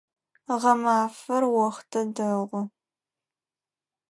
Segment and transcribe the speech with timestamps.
[0.61, 2.63] Гъэмафэр охътэ дэгъу.